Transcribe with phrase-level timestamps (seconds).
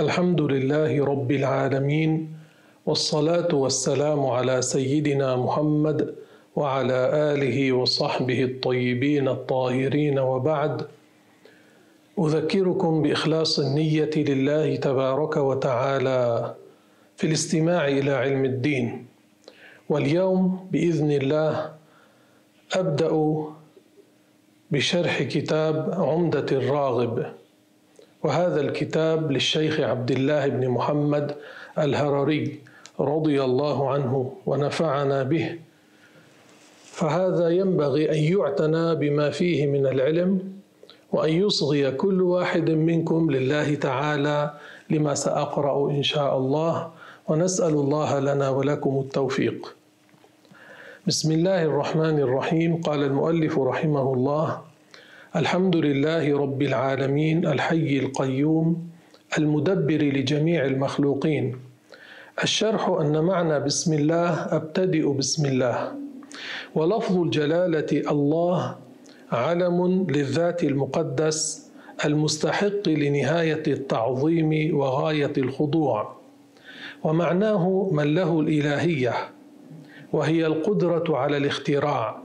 [0.00, 2.36] الحمد لله رب العالمين
[2.86, 6.14] والصلاة والسلام على سيدنا محمد
[6.56, 10.86] وعلى آله وصحبه الطيبين الطاهرين وبعد.
[12.18, 16.54] أذكركم بإخلاص النية لله تبارك وتعالى
[17.16, 19.06] في الاستماع إلى علم الدين.
[19.88, 21.72] واليوم بإذن الله
[22.72, 23.12] أبدأ
[24.70, 27.43] بشرح كتاب عمدة الراغب.
[28.24, 31.36] وهذا الكتاب للشيخ عبد الله بن محمد
[31.78, 32.60] الهرري
[33.00, 35.58] رضي الله عنه ونفعنا به.
[36.84, 40.52] فهذا ينبغي أن يعتنى بما فيه من العلم
[41.12, 44.50] وأن يصغي كل واحد منكم لله تعالى
[44.90, 46.90] لما سأقرأ إن شاء الله.
[47.28, 49.76] ونسأل الله لنا ولكم التوفيق.
[51.06, 52.80] بسم الله الرحمن الرحيم.
[52.80, 54.60] قال المؤلف رحمه الله
[55.36, 58.88] الحمد لله رب العالمين الحي القيوم
[59.38, 61.56] المدبر لجميع المخلوقين.
[62.42, 65.92] الشرح أن معنى بسم الله أبتدئ بسم الله.
[66.74, 68.76] ولفظ الجلالة الله
[69.32, 71.70] علم للذات المقدس
[72.04, 76.16] المستحق لنهاية التعظيم وغاية الخضوع.
[77.04, 79.14] ومعناه من له الإلهية
[80.12, 82.22] وهي القدرة على الاختراع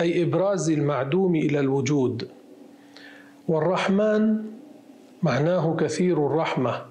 [0.00, 2.28] أي إبراز المعدوم إلى الوجود.
[3.48, 4.36] والرحمن
[5.22, 6.82] معناه كثير الرحمة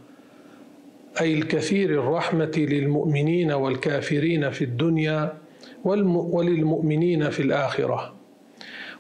[1.22, 5.34] أي الكثير الرحمة للمؤمنين والكافرين في الدنيا
[5.86, 8.14] وللمؤمنين في الآخرة.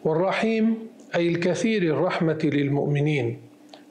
[0.05, 0.77] والرحيم
[1.15, 3.41] أي الكثير الرحمة للمؤمنين.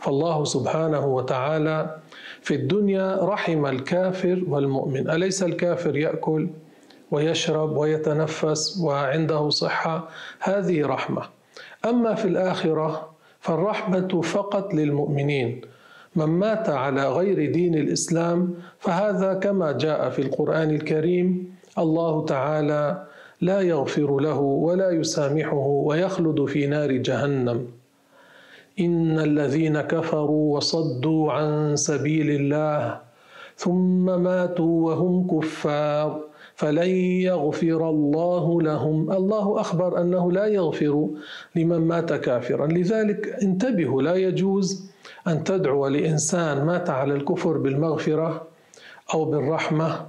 [0.01, 1.97] فالله سبحانه وتعالى
[2.41, 5.11] في الدنيا رحم الكافر والمؤمن.
[5.11, 6.49] أليس الكافر يأكل
[7.11, 10.09] ويشرب ويتنفس وعنده صحة؟
[10.41, 11.23] هذه رحمة.
[11.85, 13.12] أما في الآخرة
[13.43, 15.61] فالرحمة فقط للمؤمنين.
[16.17, 22.85] من مات على غير دين الإسلام فهذا كما جاء في القرآن الكريم الله تعالى
[23.41, 25.57] لا يغفر له ولا يسامحه
[25.89, 27.67] ويخلد في نار جهنم.
[28.81, 33.01] إن الذين كفروا وصدوا عن سبيل الله
[33.57, 36.32] ثم ماتوا وهم كفار.
[36.63, 36.91] فلن
[37.27, 39.11] يغفر الله لهم.
[39.11, 41.09] الله أخبر أنه لا يغفر
[41.57, 42.67] لمن مات كافرا.
[42.67, 44.91] لذلك انتبهوا لا يجوز
[45.27, 48.47] أن تدعو لإنسان مات على الكفر بالمغفرة
[49.15, 50.07] أو بالرحمة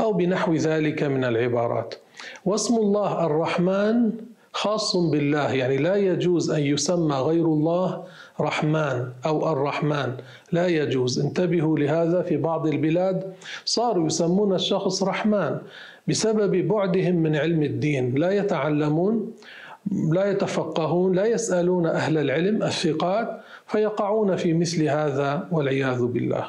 [0.00, 1.94] أو بنحو ذلك من العبارات.
[2.44, 4.10] واسم الله الرحمن
[4.52, 8.04] خاص بالله يعني لا يجوز أن يسمى غير الله
[8.40, 10.16] رحمن أو الرحمن.
[10.52, 11.20] لا يجوز.
[11.20, 13.32] انتبهوا لهذا في بعض البلاد.
[13.64, 15.58] صاروا يسمون الشخص رحمن
[16.08, 18.14] بسبب بعدهم من علم الدين.
[18.14, 19.32] لا يتعلمون
[20.12, 26.44] لا يتفقهون لا يسألون أهل العلم الثقات فيقعون في مثل هذا والعياذ بالله.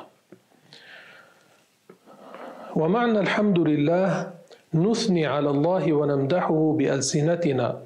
[2.76, 4.32] ومعنى الحمد لله
[4.74, 7.78] نثني على الله ونمدحه بألسنتنا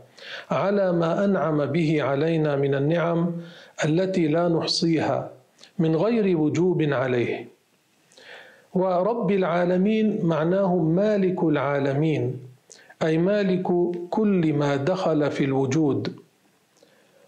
[0.52, 3.32] على ما أنعم به علينا من النعم
[3.86, 5.30] التي لا نحصيها
[5.80, 7.48] من غير وجوب عليه.
[8.74, 12.40] ورب العالمين معناه مالك العالمين
[13.04, 13.68] أي مالك
[14.10, 16.14] كل ما دخل في الوجود.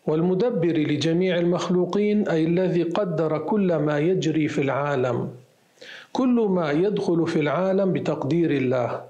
[0.07, 5.29] والمدبر لجميع المخلوقين أي الذي قدر كل ما يجري في العالم.
[6.13, 9.03] كل ما يدخل في العالم بتقدير الله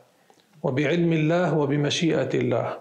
[0.63, 2.77] وبعلم الله وبمشيئة الله.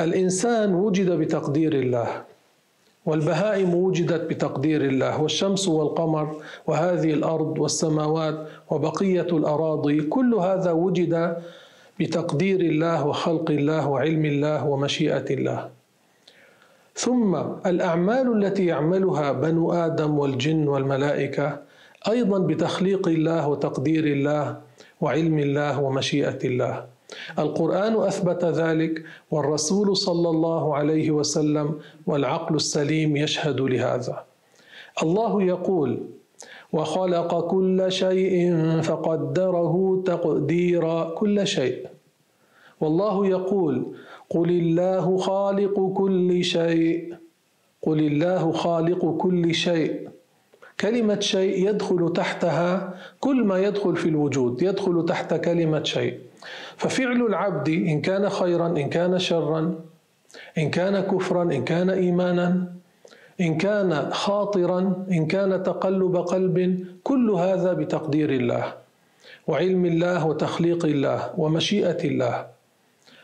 [0.00, 2.22] الإنسان وجد بتقدير الله.
[3.08, 6.26] والبهائم وجدت بتقدير الله والشمس والقمر
[6.66, 8.36] وهذه الأرض والسماوات
[8.70, 11.14] وبقية الأراضي كل هذا وجد
[12.00, 15.60] بتقدير الله وخلق الله وعلم الله ومشيئة الله.
[16.94, 17.30] ثم
[17.66, 21.48] الأعمال التي يعملها بنو آدم والجن والملائكة
[22.08, 24.44] أيضا بتخليق الله وتقدير الله
[25.00, 26.74] وعلم الله ومشيئة الله.
[27.38, 34.24] القرآن أثبت ذلك والرسول صلى الله عليه وسلم والعقل السليم يشهد لهذا.
[35.02, 36.00] الله يقول
[36.72, 41.86] وخلق كل شيء فقدره تقديرا كل شيء
[42.80, 43.86] والله يقول
[44.30, 47.14] قل الله خالق كل شيء
[47.82, 50.08] قل الله خالق كل شيء.
[50.80, 56.18] كلمة شيء يدخل تحتها كل ما يدخل في الوجود يدخل تحت كلمة شيء.
[56.78, 59.74] ففعل العبد إن كان خيرا إن كان شرا
[60.58, 62.72] إن كان كفرا إن كان إيمانا
[63.40, 68.72] إن كان خاطرا إن كان تقلب قلب كل هذا بتقدير الله
[69.46, 72.46] وعلم الله وتخليق الله ومشيئة الله.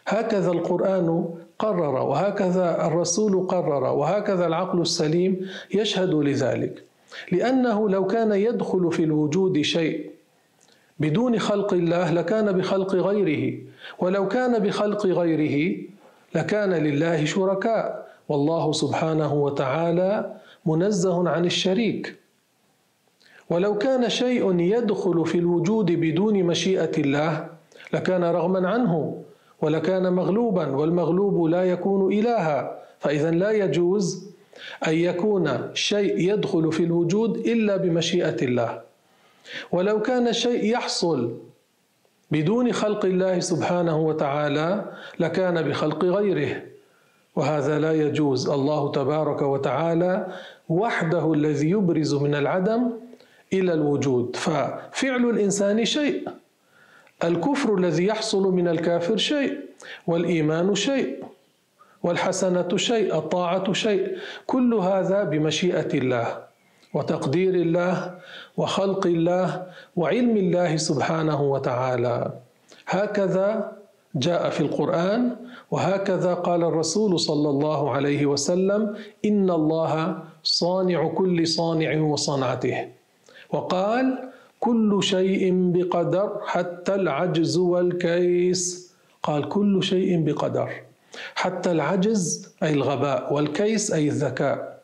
[0.07, 1.29] هكذا القرآن
[1.59, 6.83] قرر وهكذا الرسول قرر وهكذا العقل السليم يشهد لذلك.
[7.33, 10.11] لأنه لو كان يدخل في الوجود شيء
[10.99, 13.59] بدون خلق الله لكان بخلق غيره
[13.99, 15.77] ولو كان بخلق غيره
[16.35, 18.05] لكان لله شركاء.
[18.29, 20.37] والله سبحانه وتعالى
[20.67, 22.17] منزه عن الشريك.
[23.51, 27.49] ولو كان شيء يدخل في الوجود بدون مشيئة الله
[27.93, 29.23] لكان رغما عنه
[29.63, 32.79] ولكان مغلوبا والمغلوب لا يكون إلها.
[32.99, 34.31] فإذا لا يجوز
[34.87, 38.84] أن يكون شيء يدخل في الوجود إلا بمشيئة الله.
[39.73, 41.39] ولو كان شيء يحصل
[42.31, 44.85] بدون خلق الله سبحانه وتعالى
[45.21, 46.63] لكان بخلق غيره
[47.37, 48.49] وهذا لا يجوز.
[48.49, 50.27] الله تبارك وتعالى
[50.69, 52.91] وحده الذي يبرز من العدم
[53.53, 54.37] إلى الوجود.
[54.37, 56.29] ففعل الإنسان شيء
[57.25, 59.59] الكفر الذي يحصل من الكافر شيء
[60.07, 61.25] والإيمان شيء
[62.03, 64.19] والحسنة شيء الطاعة شيء.
[64.47, 66.45] كل هذا بمشيئة الله
[66.95, 68.19] وتقدير الله
[68.57, 69.67] وخلق الله
[69.97, 72.33] وعلم الله سبحانه وتعالى.
[72.87, 73.73] هكذا
[74.15, 75.37] جاء في القرآن
[75.71, 82.89] وهكذا قال الرسول صلى الله عليه وسلم إن الله صانع كل صانع وصنعته.
[83.51, 84.31] وقال
[84.61, 88.95] كل شيء بقدر حتى العجز والكيس.
[89.23, 90.71] قال كل شيء بقدر
[91.35, 94.81] حتى العجز أي الغباء والكيس أي الذكاء.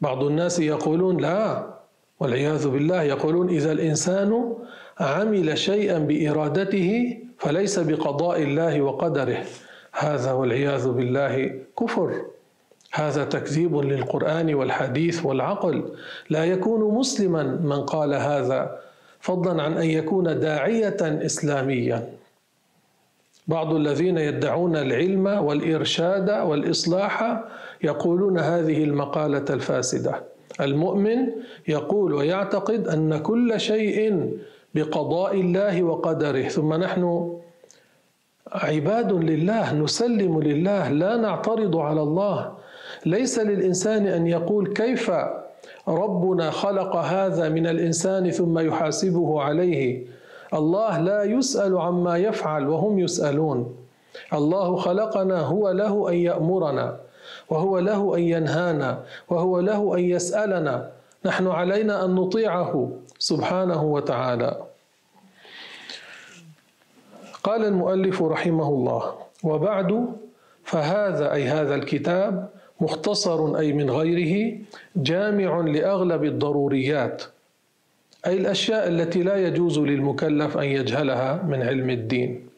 [0.00, 1.75] بعض الناس يقولون لا
[2.20, 4.54] والعياذ بالله يقولون إذا الإنسان
[5.00, 9.44] عمل شيئا بإرادته فليس بقضاء الله وقدره.
[9.92, 12.22] هذا والعياذ بالله كفر.
[12.92, 15.84] هذا تكذيب للقرآن والحديث والعقل.
[16.30, 18.78] لا يكون مسلما من قال هذا
[19.20, 22.08] فضلا عن أن يكون داعية اسلاميا.
[23.48, 27.44] بعض الذين يدعون العلم والإرشاد والإصلاح
[27.82, 30.35] يقولون هذه المقالة الفاسدة.
[30.60, 31.18] المؤمن
[31.68, 34.30] يقول ويعتقد أن كل شيء
[34.74, 37.32] بقضاء الله وقدره ثم نحن
[38.52, 42.52] عباد لله نسلم لله لا نعترض على الله.
[43.06, 45.10] ليس للإنسان أن يقول كيف
[45.88, 50.06] ربنا خلق هذا من الإنسان ثم يحاسبه عليه.
[50.54, 53.74] الله لا يسأل عما يفعل وهم يسألون.
[54.32, 56.96] الله خلقنا هو له أن يأمرنا.
[57.50, 60.90] وهو له أن ينهانا وهو له أن يسألنا.
[61.24, 64.62] نحن علينا أن نطيعه سبحانه وتعالى.
[67.42, 69.14] قال المؤلف رحمه الله
[69.44, 70.06] وبعد
[70.64, 72.48] فهذا أي هذا الكتاب
[72.80, 74.58] مختصر أي من غيره
[74.96, 77.22] جامع لأغلب الضروريات
[78.26, 82.48] أي الأشياء التي لا يجوز للمكلف أن يجهلها من علم الدين.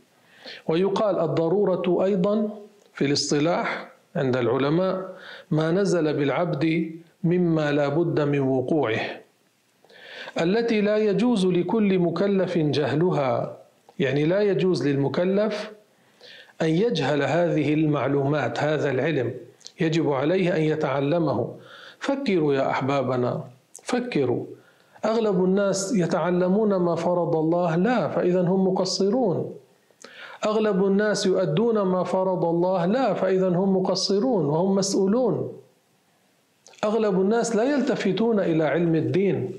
[0.66, 2.48] ويقال الضرورة أيضا
[2.94, 5.16] في الاصطلاح عند العلماء
[5.50, 6.90] ما نزل بالعبد
[7.24, 9.00] مما لا بد من وقوعه
[10.40, 13.58] التي لا يجوز لكل مكلف جهلها
[13.98, 15.70] يعني لا يجوز للمكلف
[16.62, 19.34] أن يجهل هذه المعلومات هذا العلم
[19.80, 21.54] يجب عليه أن يتعلمه.
[21.98, 23.44] فكروا يا أحبابنا
[23.82, 24.44] فكروا.
[25.04, 29.54] أغلب الناس يتعلمون ما فرض الله لا فإذا هم مقصرون.
[30.44, 32.86] أغلب الناس يؤدون ما فرض الله.
[32.86, 35.52] لا فإذا هم مقصرون وهم مسؤولون.
[36.84, 39.52] أغلب الناس لا يلتفتون إلى علم الدين.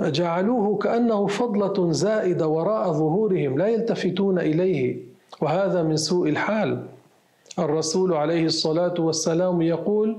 [0.00, 4.96] جعلوه كأنه فضلة زائدة وراء ظهورهم لا يلتفتون إليه
[5.40, 6.82] وهذا من سوء الحال.
[7.58, 10.16] الرسول عليه الصلاة والسلام يقول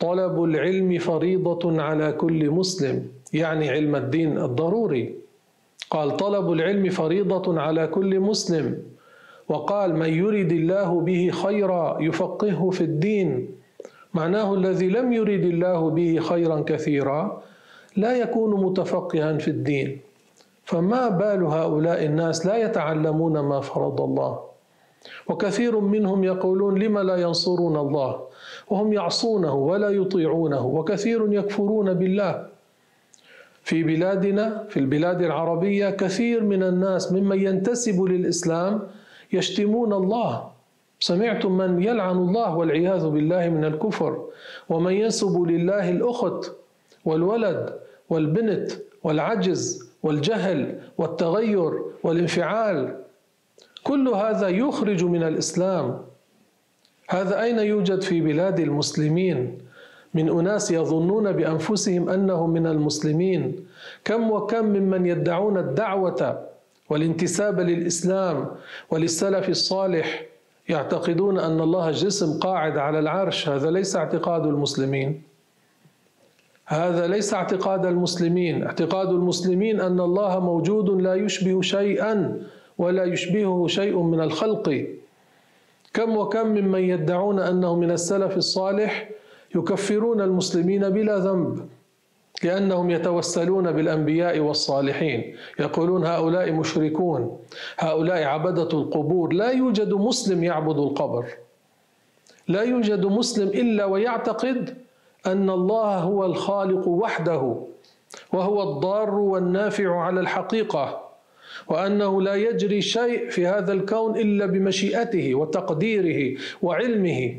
[0.00, 3.08] طلب العلم فريضة على كل مسلم.
[3.32, 5.23] يعني علم الدين الضروري.
[5.94, 8.82] قال طلب العلم فريضة على كل مسلم.
[9.48, 13.28] وقال من يرد الله به خيرا يفقهه في الدين.
[14.14, 17.42] معناه الذي لم يرد الله به خيرا كثيرا
[17.96, 20.00] لا يكون متفقها في الدين.
[20.64, 24.40] فما بال هؤلاء الناس لا يتعلمون ما فرض الله.
[25.28, 28.20] وكثير منهم يقولون لم لا ينصرون الله؟
[28.70, 30.66] وهم يعصونه ولا يطيعونه.
[30.66, 32.53] وكثير يكفرون بالله.
[33.64, 38.82] في بلادنا في البلاد العربية كثير من الناس ممن ينتسب للإسلام
[39.32, 40.50] يشتمون الله.
[41.00, 44.24] سمعتم من يلعن الله والعياذ بالله من الكفر.
[44.68, 46.52] ومن ينسب لله الأخت
[47.04, 47.72] والولد
[48.10, 52.96] والبنت والعجز والجهل والتغير والانفعال.
[53.82, 55.98] كل هذا يخرج من الإسلام.
[57.08, 59.58] هذا أين يوجد في بلاد المسلمين؟
[60.14, 63.66] من أناس يظنون بأنفسهم أنهم من المسلمين.
[64.04, 66.40] كم وكم ممن يدعون الدعوة
[66.90, 68.46] والانتساب للإسلام
[68.90, 70.22] وللسلف الصالح
[70.68, 73.48] يعتقدون أن الله جسم قاعد على العرش.
[73.48, 75.22] هذا ليس اعتقاد المسلمين.
[76.66, 78.66] هذا ليس اعتقاد المسلمين.
[78.66, 82.42] اعتقاد المسلمين أن الله موجود لا يشبه شيئا
[82.78, 84.86] ولا يشبهه شيء من الخلق.
[85.94, 89.10] كم وكم ممن يدعون أنه من السلف الصالح
[89.54, 91.68] يكفرون المسلمين بلا ذنب
[92.42, 95.36] لأنهم يتوسلون بالأنبياء والصالحين.
[95.60, 97.38] يقولون هؤلاء مشركون
[97.78, 99.32] هؤلاء عبدة القبور.
[99.32, 101.26] لا يوجد مسلم يعبد القبر.
[102.48, 104.76] لا يوجد مسلم إلا ويعتقد
[105.26, 107.56] أن الله هو الخالق وحده
[108.32, 111.00] وهو الضار والنافع على الحقيقة
[111.68, 117.36] وأنه لا يجري شيء في هذا الكون إلا بمشيئته وتقديره وعلمه.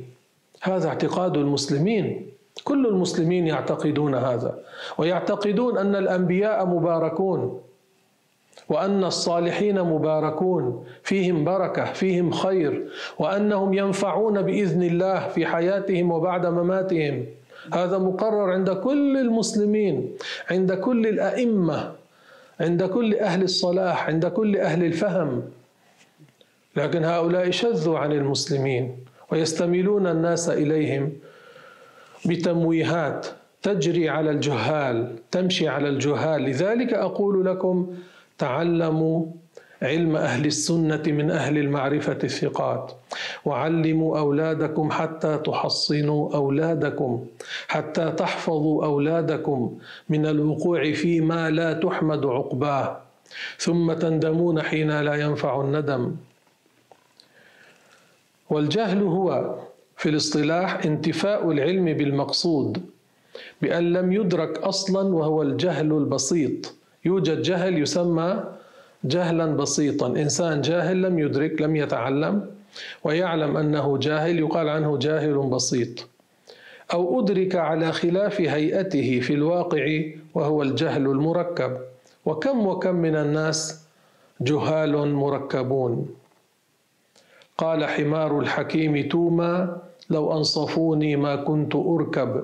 [0.61, 2.35] هذا اعتقاد المسلمين.
[2.63, 4.59] كل المسلمين يعتقدون هذا
[4.97, 7.61] ويعتقدون أن الأنبياء مباركون
[8.69, 12.87] وأن الصالحين مباركون فيهم بركة فيهم خير
[13.19, 17.25] وأنهم ينفعون بإذن الله في حياتهم وبعد مماتهم.
[17.73, 20.11] هذا مقرر عند كل المسلمين
[20.51, 21.91] عند كل الأئمة
[22.59, 25.43] عند كل أهل الصلاح عند كل أهل الفهم.
[26.75, 29.04] لكن هؤلاء شذوا عن المسلمين.
[29.31, 31.11] ويستميلون الناس إليهم
[32.25, 33.27] بتمويهات
[33.61, 36.41] تجري على الجهال تمشي على الجهال.
[36.41, 37.93] لذلك أقول لكم
[38.37, 39.25] تعلموا
[39.81, 42.91] علم أهل السنة من أهل المعرفة الثقات.
[43.45, 47.25] وعلموا أولادكم حتى تحصنوا أولادكم
[47.67, 49.77] حتى تحفظوا أولادكم
[50.09, 53.01] من الوقوع فيما لا تحمد عقباه.
[53.57, 56.15] ثم تندمون حين لا ينفع الندم.
[58.49, 59.55] والجهل هو
[59.97, 62.81] في الاصطلاح انتفاء العلم بالمقصود
[63.61, 66.73] بأن لم يدرك أصلا وهو الجهل البسيط.
[67.05, 68.43] يوجد جهل يسمى
[69.03, 70.07] جهلا بسيطا.
[70.07, 72.45] إنسان جاهل لم يدرك لم يتعلم
[73.03, 76.07] ويعلم أنه جاهل يقال عنه جاهل بسيط.
[76.93, 80.01] أو أدرك على خلاف هيئته في الواقع
[80.33, 81.77] وهو الجهل المركب.
[82.25, 83.85] وكم وكم من الناس
[84.41, 86.15] جهال مركبون.
[87.57, 89.77] قال حمار الحكيم توما
[90.09, 92.43] لو أنصفوني ما كنت أركب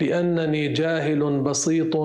[0.00, 1.96] لأنني جاهل بسيط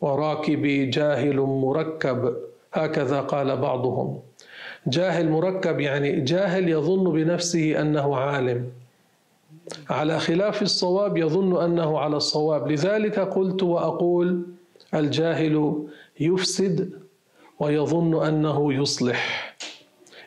[0.00, 2.36] وراكبي جاهل مركب.
[2.72, 4.18] هكذا قال بعضهم.
[4.86, 8.70] جاهل مركب يعني جاهل يظن بنفسه أنه عالم.
[9.90, 12.70] على خلاف الصواب يظن أنه على الصواب.
[12.72, 14.42] لذلك قلت وأقول
[14.94, 15.84] الجاهل
[16.20, 16.90] يفسد
[17.60, 19.53] ويظن أنه يصلح.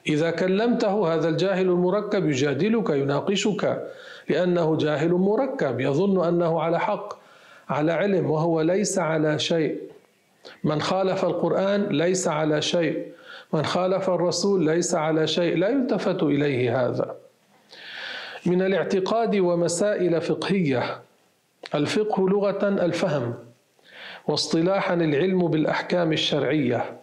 [0.08, 3.88] إذا كلمته هذا الجاهل المركب يجادلك يناقشك
[4.30, 7.14] لأنه جاهل مركب يظن أنه على حق
[7.70, 9.78] على علم وهو ليس على شيء.
[10.64, 13.06] من خالف القرآن ليس على شيء.
[13.54, 15.58] من خالف الرسول ليس على شيء.
[15.58, 17.16] لا يلتفت إليه هذا.
[18.46, 21.02] من الاعتقاد ومسائل فقهية.
[21.76, 23.34] الفقه لغة الفهم.
[24.28, 26.97] واصطلاحا العلم بالأحكام الشرعية.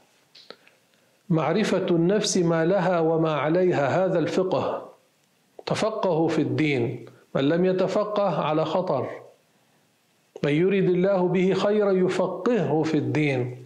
[1.35, 4.91] معرفة النفس ما لها وما عليها هذا الفقه.
[5.67, 7.07] تفقهوا في الدين.
[7.35, 9.09] من لم يتفقه على خطر.
[10.45, 13.57] من يريد الله به خيرا يفقهه في الدين.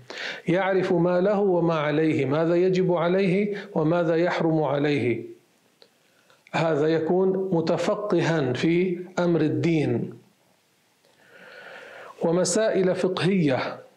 [0.49, 5.25] يعرف ما له وما عليه ماذا يجب عليه وماذا يحرم عليه.
[6.53, 10.15] هذا يكون متفقها في أمر الدين.
[12.23, 13.88] ومسائل فقهية.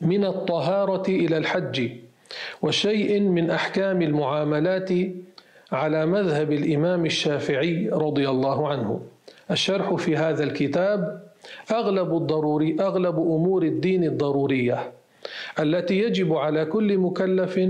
[0.00, 1.90] من الطهارة إلى الحج
[2.62, 4.90] وشيء من أحكام المعاملات
[5.72, 9.00] على مذهب الإمام الشافعي رضي الله عنه.
[9.50, 11.22] الشرح في هذا الكتاب
[11.70, 14.92] أغلب الضروري أغلب أمور الدين الضرورية
[15.58, 17.60] التي يجب على كل مكلف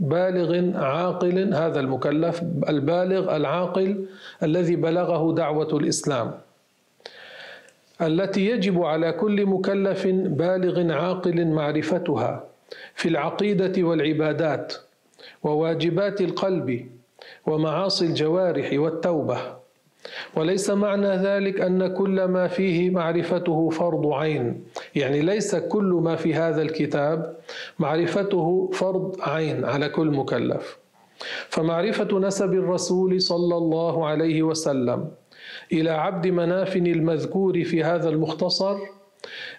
[0.00, 4.06] بالغ عاقل هذا المكلف البالغ العاقل
[4.42, 6.32] الذي بلغه دعوة الإسلام.
[8.00, 12.44] التي يجب على كل مكلف بالغ عاقل معرفتها
[12.94, 14.74] في العقيدة والعبادات
[15.42, 16.86] وواجبات القلب
[17.46, 19.38] ومعاصي الجوارح والتوبة.
[20.36, 24.64] وليس معنى ذلك أن كل ما فيه معرفته فرض عين.
[24.94, 27.36] يعني ليس كل ما في هذا الكتاب
[27.78, 30.78] معرفته فرض عين على كل مكلف.
[31.48, 35.08] فمعرفة نسب الرسول صلى الله عليه وسلم
[35.72, 38.76] إلى عبد مناف المذكور في هذا المختصر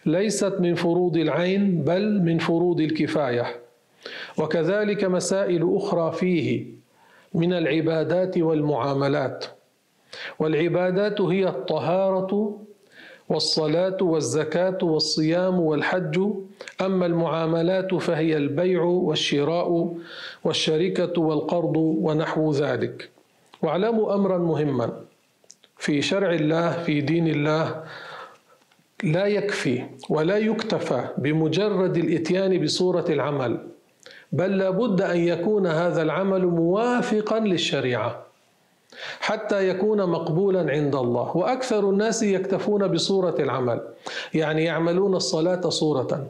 [0.05, 3.45] ليست من فروض العين بل من فروض الكفاية.
[4.37, 6.65] وكذلك مسائل أخرى فيه
[7.33, 9.45] من العبادات والمعاملات.
[10.39, 12.61] والعبادات هي الطهارة
[13.29, 16.29] والصلاة والزكاة والصيام والحج.
[16.81, 19.95] أما المعاملات فهي البيع والشراء
[20.43, 23.09] والشركة والقرض ونحو ذلك.
[23.61, 25.04] واعلموا أمرا مهما.
[25.77, 27.83] في شرع الله في دين الله
[29.03, 33.67] لا يكفي ولا يكتفى بمجرد الإتيان بصورة العمل
[34.31, 38.25] بل لابد أن يكون هذا العمل موافقا للشريعة
[39.19, 41.37] حتى يكون مقبولا عند الله.
[41.37, 43.81] وأكثر الناس يكتفون بصورة العمل
[44.33, 46.27] يعني يعملون الصلاة صورة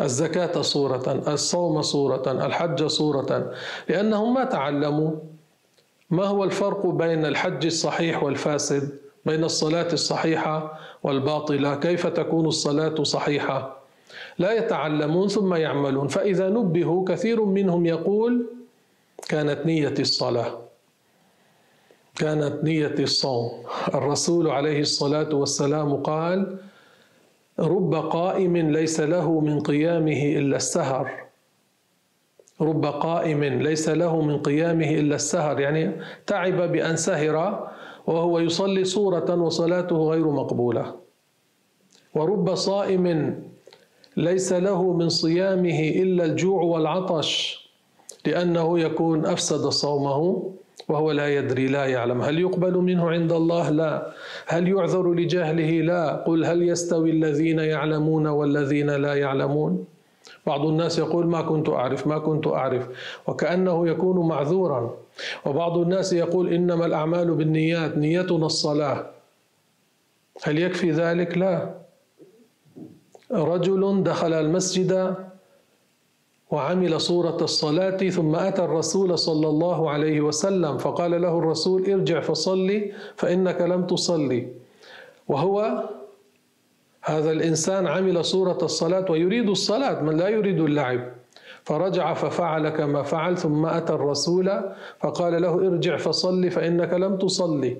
[0.00, 3.52] الزكاة صورة الصوم صورة الحج صورة
[3.88, 5.10] لأنهم ما تعلموا
[6.10, 13.78] ما هو الفرق بين الحج الصحيح والفاسد بين الصلاة الصحيحة والباطلة؟ كيف تكون الصلاة صحيحة؟
[14.38, 18.46] لا يتعلمون ثم يعملون فإذا نبهوا كثير منهم يقول
[19.28, 20.58] كانت نية الصلاة
[22.16, 23.50] كانت نية الصوم.
[23.94, 26.56] الرسول عليه الصلاة والسلام قال
[27.58, 31.27] رب قائم ليس له من قيامه إلا السهر.
[32.60, 35.60] رب قائم ليس له من قيامه إلا السهر.
[35.60, 35.92] يعني
[36.26, 37.68] تعب بأن سهر
[38.06, 40.94] وهو يصلي صورة وصلاته غير مقبولة.
[42.14, 43.34] ورب صائم
[44.16, 47.58] ليس له من صيامه إلا الجوع والعطش
[48.26, 50.52] لأنه يكون أفسد صومه
[50.88, 52.20] وهو لا يدري لا يعلم.
[52.22, 54.12] هل يقبل منه عند الله؟ لا.
[54.46, 56.24] هل يعذر لجهله؟ لا.
[56.26, 59.84] قل هل يستوي الذين يعلمون والذين لا يعلمون؟
[60.46, 62.88] بعض الناس يقول ما كنت أعرف ما كنت أعرف
[63.26, 64.94] وكأنه يكون معذورا.
[65.46, 69.06] وبعض الناس يقول إنما الأعمال بالنيات نيتنا الصلاة.
[70.42, 71.74] هل يكفي ذلك؟ لا.
[73.32, 75.14] رجل دخل المسجد
[76.50, 82.92] وعمل صورة الصلاة ثم أتى الرسول صلى الله عليه وسلم فقال له الرسول ارجع فصلي
[83.16, 84.48] فإنك لم تصلي.
[85.28, 85.82] وهو
[87.08, 91.00] هذا الإنسان عمل صورة الصلاة ويريد الصلاة من لا يريد اللعب.
[91.64, 94.60] فرجع ففعل كما فعل ثم أتى الرسول
[95.00, 97.76] فقال له ارجع فصلي فإنك لم تصلي.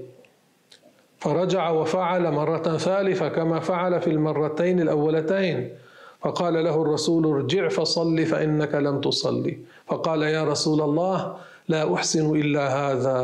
[1.19, 5.71] فرجع وفعل مرة ثالثة كما فعل في المرتين الأولتين.
[6.21, 9.59] فقال له الرسول ارجع فصل فإنك لم تصلي.
[9.87, 11.37] فقال يا رسول الله
[11.69, 13.19] لا أحسن إلا هذا.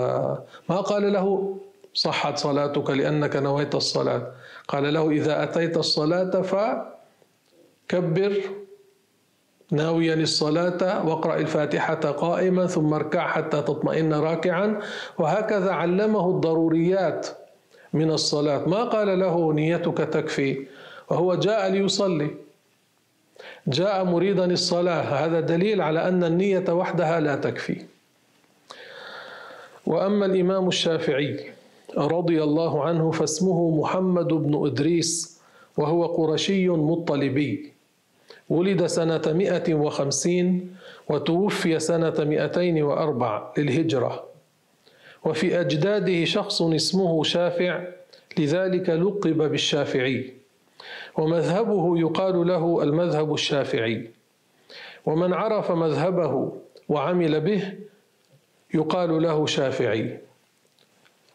[0.68, 1.56] ما قال له؟
[1.94, 4.22] صحت صلاتك لأنك نويت الصلاة.
[4.68, 6.42] قال له إذا أتيت الصلاة
[7.90, 8.42] فكبر
[9.70, 14.80] ناويا الصلاة واقرأ الفاتحة قائما ثم اركع حتى تطمئن راكعا.
[15.18, 17.26] وهكذا علمه الضروريات
[17.92, 18.68] من الصلاة.
[18.68, 20.66] ما قال له نيتك تكفي.
[21.10, 22.30] وهو جاء ليصلي.
[23.66, 25.02] جاء مريدا الصلاة.
[25.02, 27.76] هذا دليل على أن النية وحدها لا تكفي.
[29.86, 31.52] وأما الإمام الشافعي
[31.98, 35.40] رضي الله عنه فاسمه محمد بن إدريس
[35.76, 37.72] وهو قرشي مطلبي.
[38.48, 40.76] ولد سنة مئة وخمسين
[41.08, 44.24] وتوفي سنة مئتين وأربع للهجرة.
[45.24, 47.84] وفي أجداده شخص اسمه شافع
[48.38, 50.32] لذلك لقب بالشافعي.
[51.18, 54.10] ومذهبه يقال له المذهب الشافعي.
[55.06, 56.52] ومن عرف مذهبه
[56.88, 57.72] وعمل به
[58.74, 60.18] يقال له شافعي.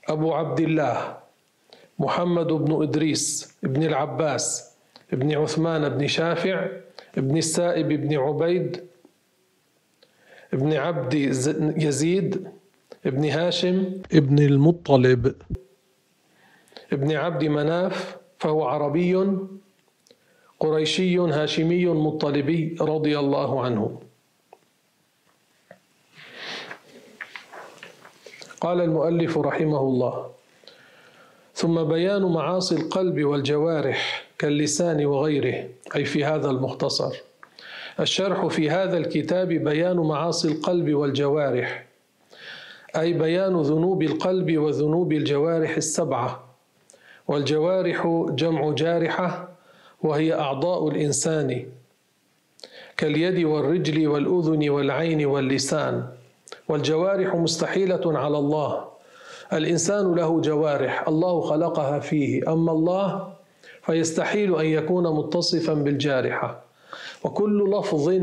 [0.10, 1.17] أبو عبد الله
[2.00, 4.74] محمد بن إدريس بن العباس
[5.12, 6.67] بن عثمان بن شافع
[7.17, 8.84] بن السائب بن عبيد
[10.54, 11.13] بن عبد
[11.78, 12.48] يزيد
[13.06, 15.36] بن هاشم بن المطلب.
[16.91, 19.28] بن عبد مناف فهو عربي
[20.60, 24.02] قريشي هاشمي مطلبي رضي الله عنه.
[28.62, 30.30] قال المؤلف رحمه الله.
[31.56, 37.15] ثم بيان معاصي القلب والجوارح كاللسان وغيره أي في هذا المختصر.
[38.00, 41.86] الشرح في هذا الكتاب بيان معاصي القلب والجوارح
[42.95, 46.43] أي بيان ذنوب القلب وذنوب الجوارح السبعة.
[47.28, 49.50] والجوارح جمع جارحة
[50.04, 51.65] وهي أعضاء الإنسان
[52.98, 56.18] كاليد والرجل والأذن والعين واللسان.
[56.69, 58.86] والجوارح مستحيلة على الله.
[59.53, 62.53] الإنسان له جوارح الله خلقها فيه.
[62.53, 63.34] أما الله
[63.82, 66.62] فيستحيل أن يكون متصفا بالجارحة.
[67.23, 68.13] وكل لفظ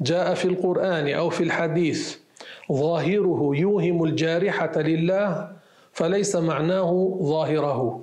[0.00, 2.16] جاء في القرآن أو في الحديث
[2.72, 5.48] ظاهره يوهم الجارحة لله
[5.92, 8.00] فليس معناه ظاهره.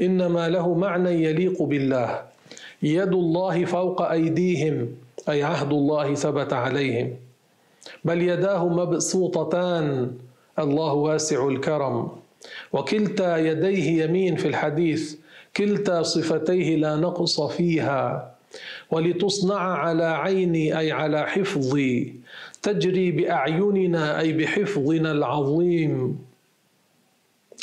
[0.00, 2.22] إنما له معنى يليق بالله.
[2.82, 4.88] يد الله فوق أيديهم
[5.28, 7.25] أي عهد الله ثبت عليهم.
[8.04, 10.12] بل يداه مبسوطتان.
[10.58, 12.08] الله واسع الكرم.
[12.72, 15.16] وكلتا يديه يمين في الحديث
[15.56, 18.34] كلتا صفتيه لا نقص فيها.
[18.90, 22.14] ولتصنع على عيني أي على حفظي.
[22.62, 26.18] تجري بأعيننا أي بحفظنا العظيم.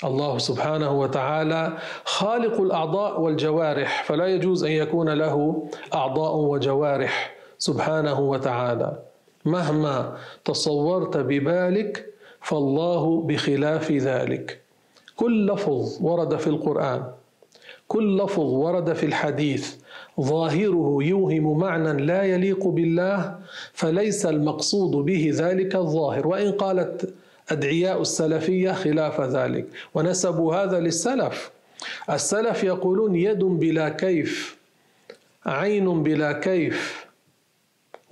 [0.03, 8.99] الله سبحانه وتعالى خالق الأعضاء والجوارح فلا يجوز أن يكون له أعضاء وجوارح سبحانه وتعالى.
[9.45, 12.05] مهما تصورت ببالك
[12.41, 14.59] فالله بخلاف ذلك.
[15.15, 17.03] كل لفظ ورد في القرآن
[17.87, 19.75] كل لفظ ورد في الحديث
[20.21, 23.39] ظاهره يوهم معنى لا يليق بالله
[23.73, 26.27] فليس المقصود به ذلك الظاهر.
[26.27, 27.13] وإن قالت
[27.49, 31.51] أدعياء السلفية خلاف ذلك ونسبوا هذا للسلف.
[32.09, 34.57] السلف يقولون يد بلا كيف
[35.45, 37.02] عين بلا كيف.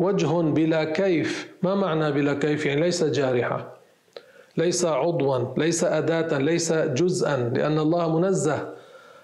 [0.02, 1.50] وجه بلا كيف.
[1.64, 3.78] ما معنى بلا كيف؟ يعني ليس جارحة
[4.58, 8.70] ليس عضوا ليس أداة ليس جزءا لأن الله منزه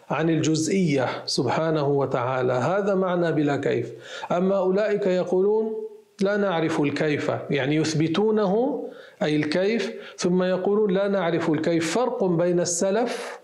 [0.10, 2.54] عن الجزئية سبحانه وتعالى.
[2.54, 3.92] هذا معنى بلا كيف.
[4.32, 5.74] أما أولئك يقولون
[6.22, 8.84] لا نعرف الكيف يعني يثبتونه
[9.24, 11.98] أي الكيف ثم يقولون لا نعرف الكيف.
[11.98, 13.40] فرق بين السلف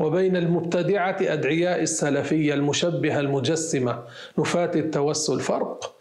[0.00, 4.02] وبين المبتدعة أدعياء السلفية المشبهة المجسمة
[4.38, 5.40] نفاة التوسل.
[5.40, 5.95] فرق.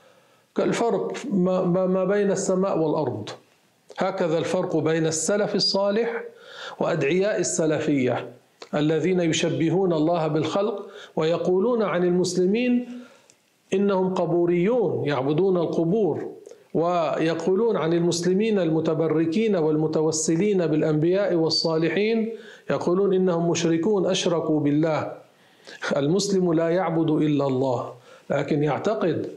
[0.57, 3.29] كالفرق ما بين السماء والأرض.
[3.97, 6.23] هكذا الفرق بين السلف الصالح
[6.79, 8.31] وأدعياء السلفية
[8.73, 12.89] الذين يشبهون الله بالخلق ويقولون عن المسلمين
[13.73, 16.31] إنهم قبوريون يعبدون القبور
[16.73, 22.33] ويقولون عن المسلمين المتبركين والمتوسلين بالأنبياء والصالحين
[22.69, 25.11] يقولون إنهم مشركون أشركوا بالله.
[25.97, 27.93] المسلم لا يعبد إلا الله
[28.29, 29.29] لكن يعتقد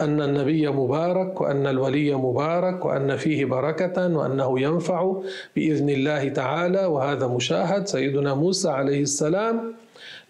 [0.00, 5.16] أن النبي مبارك وأن الولي مبارك وأن فيه بركة وأنه ينفع
[5.56, 9.74] بإذن الله تعالى وهذا مشاهد سيدنا موسى عليه السلام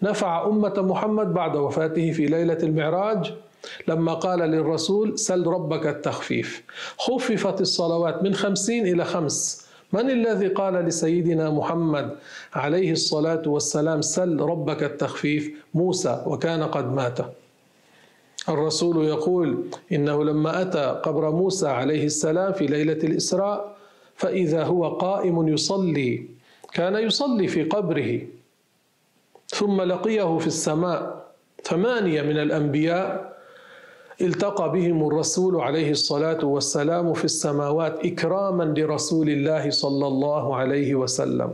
[0.01, 3.33] نفع أمة محمد بعد وفاته في ليلة المعراج
[3.87, 6.63] لما قال للرسول سل ربك التخفيف
[6.97, 9.65] خففت الصلوات من خمسين إلى خمس.
[9.93, 12.09] من الذي قال لسيدنا محمد
[12.53, 17.17] عليه الصلاة والسلام سل ربك التخفيف موسى وكان قد مات.
[18.49, 23.75] الرسول يقول إنه لما أتى قبر موسى عليه السلام في ليلة الإسراء
[24.15, 26.25] فإذا هو قائم يصلي
[26.73, 28.21] كان يصلي في قبره
[29.47, 31.25] ثم لقيه في السماء
[31.63, 33.35] ثمانية من الأنبياء
[34.21, 41.53] التقى بهم الرسول عليه الصلاة والسلام في السماوات إكراما لرسول الله صلى الله عليه وسلم.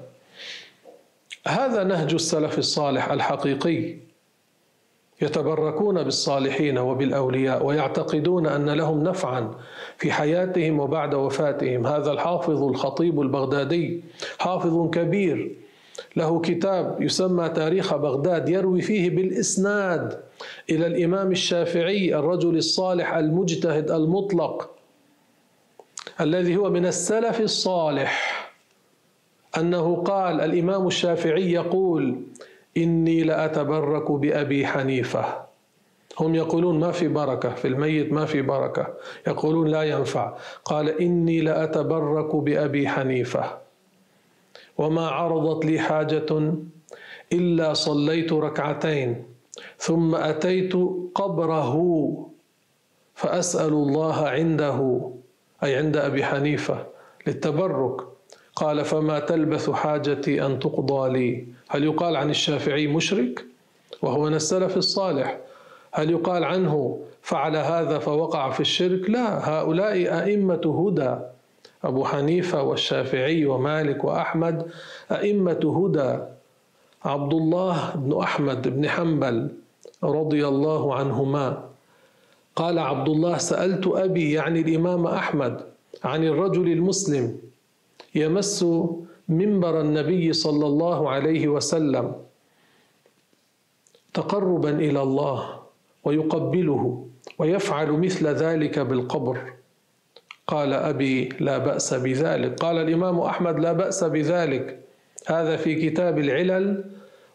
[1.48, 3.96] هذا نهج السلف الصالح الحقيقي.
[5.22, 9.52] يتبركون بالصالحين وبالأولياء ويعتقدون أن لهم نفعا
[9.98, 11.88] في حياتهم وبعد وفاتهم.
[11.88, 14.04] هذا الحافظ الخطيب البغدادي
[14.40, 15.56] حافظ كبير
[16.16, 20.20] له كتاب يسمى تاريخ بغداد يروي فيه بالإسناد
[20.70, 24.70] إلى الإمام الشافعي الرجل الصالح المجتهد المطلق
[26.22, 28.42] الذي هو من السلف الصالح
[29.58, 32.22] أنه قال الإمام الشافعي يقول
[32.78, 35.26] إني لأتبرك بأبي حنيفة.
[36.20, 38.88] هم يقولون ما في بركة في الميت ما في بركة.
[39.28, 40.34] يقولون لا ينفع.
[40.66, 43.44] قال إني لأتبرك بأبي حنيفة.
[44.78, 46.54] وما عرضت لي حاجة
[47.34, 49.26] إلا صليت ركعتين
[49.78, 50.74] ثم أتيت
[51.16, 51.76] قبره
[53.16, 55.10] فأسأل الله عنده
[55.64, 56.86] أي عند أبي حنيفة
[57.28, 58.02] للتبرك.
[58.56, 61.48] قال فما تلبث حاجتي أن تقضى لي.
[61.72, 63.46] هل يقال عن الشافعي مشرك؟
[64.02, 65.38] وهو من السلف الصالح.
[65.92, 69.50] هل يقال عنه فعل هذا فوقع في الشرك؟ لا.
[69.50, 71.16] هؤلاء أئمة هدى.
[71.84, 74.72] أبو حنيفة والشافعي ومالك وأحمد
[75.12, 76.20] أئمة هدى.
[77.06, 79.50] عبد الله بن أحمد بن حنبل
[80.04, 81.64] رضي الله عنهما.
[82.56, 85.62] قال عبد الله سألت أبي يعني الإمام أحمد
[86.04, 87.38] عن الرجل المسلم
[88.16, 88.66] يمس
[89.32, 92.16] منبر النبي صلى الله عليه وسلم
[94.14, 95.40] تقربا إلى الله
[96.04, 97.08] ويقبله
[97.40, 99.54] ويفعل مثل ذلك بالقبر.
[100.48, 102.60] قال أبي لا بأس بذلك.
[102.60, 104.80] قال الإمام أحمد لا بأس بذلك.
[105.28, 106.84] هذا في كتاب العلل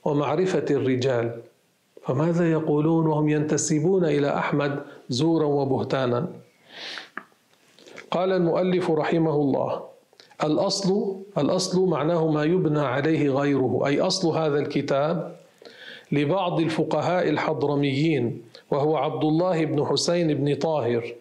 [0.05, 1.43] ومعرفة الرجال.
[2.05, 6.29] فماذا يقولون وهم ينتسبون إلى أحمد زورا وبهتانا؟
[8.11, 9.96] قال المؤلف رحمه الله
[10.45, 15.37] الأصل الأصل معناه ما يبنى عليه غيره أي أصل هذا الكتاب
[16.13, 21.15] لبعض الفقهاء الحضرميين وهو عبد الله بن حسين بن طاهر.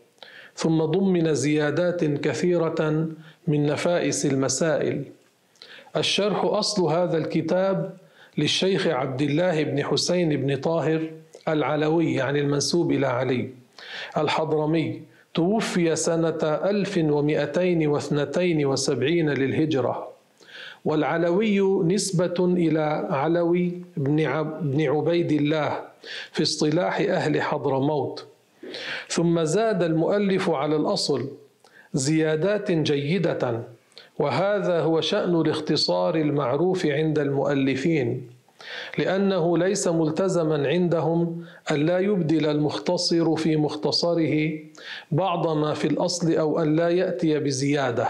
[0.55, 3.07] ثم ضمن زيادات كثيرة
[3.47, 5.03] من نفائس المسائل.
[5.97, 7.97] الشرح أصل هذا الكتاب
[8.37, 11.11] للشيخ عبد الله بن حسين بن طاهر
[11.47, 13.49] العلوي يعني المنسوب إلى علي
[14.17, 15.01] الحضرمي.
[15.35, 20.07] توفي سنة 1272 للهجرة.
[20.85, 25.81] والعلوي نسبة إلى علوي بن عبيد الله
[26.31, 28.25] في اصطلاح أهل حضرموت.
[29.09, 31.27] ثم زاد المؤلف على الأصل
[31.93, 33.63] زيادات جيدة
[34.19, 38.34] وهذا هو شأن الاختصار المعروف عند المؤلفين.
[38.97, 44.59] لأنه ليس ملتزما عندهم أن لا يبدل المختصر في مختصره
[45.11, 48.07] بعض ما في الأصل أو أن لا يأتي بزيادة.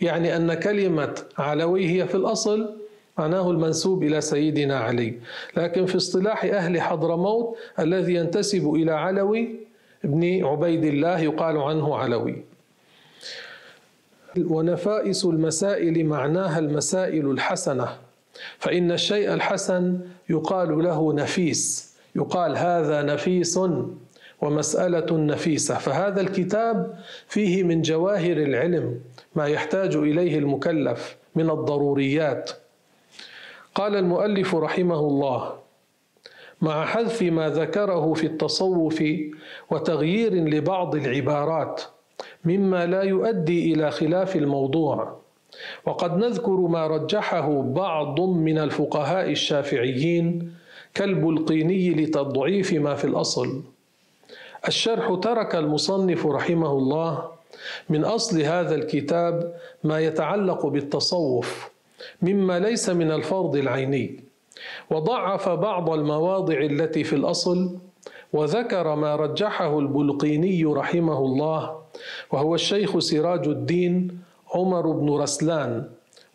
[0.00, 2.70] يعني أن كلمة علوي هي في الأصل
[3.18, 5.14] معناه المنسوب إلى سيدنا علي.
[5.56, 9.48] لكن في اصطلاح أهل حضرموت الذي ينتسب إلى علوي
[10.04, 12.42] ابن عبيد الله يقال عنه علوي.
[14.38, 17.88] ونفائس المسائل معناها المسائل الحسنة.
[18.58, 23.60] فإن الشيء الحسن يقال له نفيس يقال هذا نفيس
[24.40, 25.74] ومسألة نفيسة.
[25.78, 29.00] فهذا الكتاب فيه من جواهر العلم
[29.34, 32.50] ما يحتاج إليه المكلف من الضروريات.
[33.74, 35.52] قال المؤلف رحمه الله
[36.60, 39.04] مع حذف ما ذكره في التصوف
[39.70, 41.82] وتغيير لبعض العبارات
[42.44, 45.23] مما لا يؤدي إلى خلاف الموضوع
[45.86, 50.54] وقد نذكر ما رجحه بعض من الفقهاء الشافعيين
[50.94, 53.62] كالبلقيني لتضعيف ما في الأصل.
[54.68, 57.28] الشرح ترك المصنف رحمه الله
[57.88, 61.70] من أصل هذا الكتاب ما يتعلق بالتصوف
[62.22, 64.20] مما ليس من الفرض العيني.
[64.90, 67.78] وضعف بعض المواضع التي في الأصل
[68.32, 71.78] وذكر ما رجحه البلقيني رحمه الله
[72.32, 74.23] وهو الشيخ سراج الدين
[74.54, 75.84] عمر بن رسلان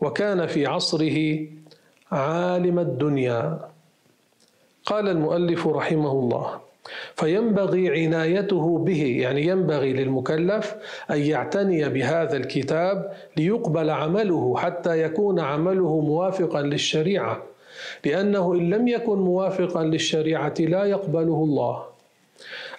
[0.02, 1.40] وكان في عصره
[2.12, 3.60] عالم الدنيا.
[4.86, 6.60] قال المؤلف رحمه الله
[7.16, 10.76] فينبغي عنايته به يعني ينبغي للمكلف
[11.12, 17.44] أن يعتني بهذا الكتاب ليقبل عمله حتى يكون عمله موافقا للشريعة
[18.06, 21.84] لأنه إن لم يكن موافقا للشريعة لا يقبله الله.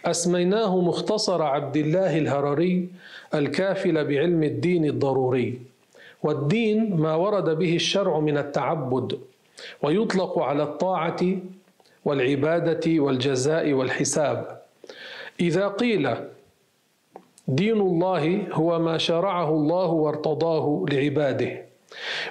[0.05, 2.89] أسميناه مختصر عبد الله الهرري
[3.35, 5.61] الكافل بعلم الدين الضروري.
[6.23, 9.19] والدين ما ورد به الشرع من التعبد
[9.83, 11.21] ويطلق على الطاعة
[12.05, 14.61] والعبادة والجزاء والحساب.
[15.41, 16.15] إذا قيل
[17.49, 21.63] دين الله هو ما شرعه الله وارتضاه لعباده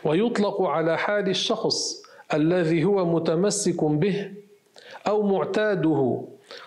[0.04, 2.04] ويطلق على حال الشخص
[2.34, 4.32] الذي هو متمسك به
[5.08, 6.22] أو معتاده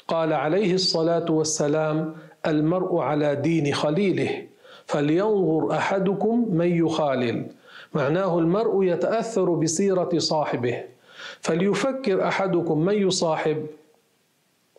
[0.08, 2.14] قال عليه الصلاة والسلام
[2.46, 4.46] المرء على دين خليله
[4.86, 7.46] فلينظر أحدكم من يخالل.
[7.94, 10.82] معناه المرء يتأثر بسيرة صاحبه.
[11.40, 13.66] فليفكر أحدكم من يصاحب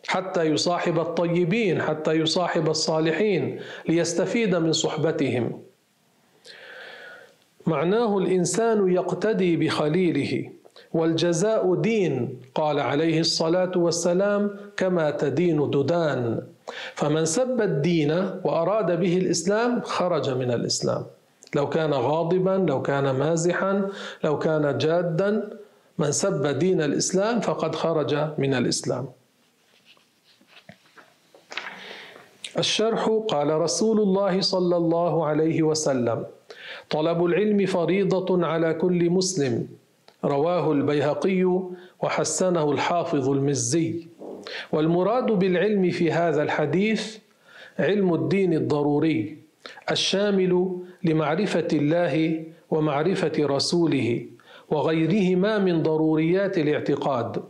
[0.08, 5.62] حتى يصاحب الطيبين حتى يصاحب الصالحين ليستفيد من صحبتهم.
[7.66, 10.50] معناه الإنسان يقتدي بخليله.
[10.94, 16.42] والجزاء دين قال عليه الصلاة والسلام كما تدين تدان
[16.94, 18.10] فمن سب الدين
[18.44, 21.02] وأراد به الإسلام خرج من الإسلام.
[21.54, 23.88] لو كان غاضبا لو كان مازحا
[24.24, 25.50] لو كان جادا
[25.98, 29.08] من سب دين الإسلام فقد خرج من الإسلام.
[32.58, 36.26] الشرح قال رسول الله صلى الله عليه وسلم
[36.90, 39.68] طلب العلم فريضة على كل مسلم.
[40.24, 41.44] رواه البيهقي
[42.02, 44.06] وحسنه الحافظ المزي.
[44.72, 47.18] والمراد بالعلم في هذا الحديث
[47.78, 49.38] علم الدين الضروري
[49.90, 54.26] الشامل لمعرفة الله ومعرفة رسوله
[54.70, 57.42] وغيرهما من ضروريات الاعتقاد.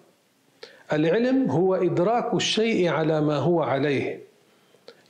[0.92, 4.20] العلم هو إدراك الشيء على ما هو عليه.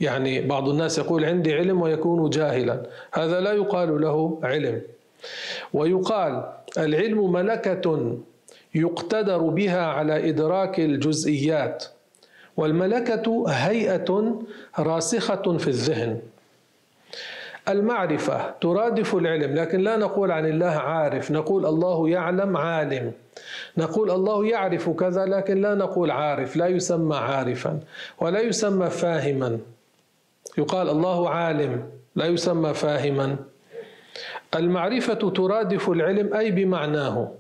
[0.01, 4.83] يعني بعض الناس يقول عندي علم ويكون جاهلا هذا لا يقال له علم.
[5.73, 8.17] ويقال العلم ملكة
[8.75, 11.85] يقتدر بها على إدراك الجزئيات
[12.57, 14.39] والملكة هيئة
[14.79, 16.21] راسخة في الذهن.
[17.69, 23.13] المعرفة ترادف العلم لكن لا نقول عن الله عارف نقول الله يعلم عالم.
[23.77, 27.81] نقول الله يعرف كذا لكن لا نقول عارف لا يسمى عارفا
[28.21, 29.59] ولا يسمى فاهما.
[30.59, 31.83] يقال الله عالم
[32.17, 33.37] لا يسمى فاهما.
[34.57, 37.31] المعرفة ترادف العلم أي بمعناه.